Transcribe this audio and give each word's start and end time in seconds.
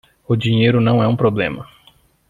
O 0.27 0.35
dinheiro 0.35 0.81
não 0.81 1.03
é 1.03 1.07
um 1.07 1.15
problema 1.15 1.67